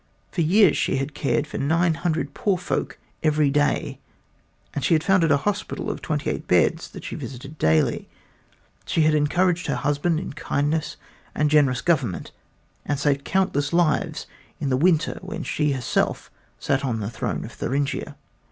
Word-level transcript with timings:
For 0.31 0.41
years 0.41 0.75
she 0.77 0.95
had 0.95 1.13
cared 1.13 1.45
for 1.45 1.59
nine 1.59 1.93
hundred 1.93 2.33
poor 2.33 2.57
folk 2.57 2.97
every 3.21 3.51
day, 3.51 3.99
and 4.73 4.83
she 4.83 4.95
had 4.95 5.03
founded 5.03 5.29
a 5.31 5.37
hospital 5.37 5.91
of 5.91 6.01
twenty 6.01 6.31
eight 6.31 6.47
beds 6.47 6.87
that 6.89 7.03
she 7.03 7.15
visited 7.15 7.59
daily. 7.59 8.09
She 8.87 9.03
had 9.03 9.13
encouraged 9.13 9.67
her 9.67 9.75
husband 9.75 10.19
in 10.19 10.33
kindness 10.33 10.97
and 11.35 11.51
generous 11.51 11.81
government, 11.81 12.31
and 12.83 12.97
she 12.97 13.03
saved 13.03 13.25
countless 13.25 13.73
lives 13.73 14.25
in 14.59 14.69
the 14.69 14.75
winter 14.75 15.19
when 15.21 15.43
she 15.43 15.73
herself 15.73 16.31
sat 16.57 16.83
on 16.83 16.99
the 16.99 17.11
throne 17.11 17.45
of 17.45 17.51
Thuringia. 17.51 18.15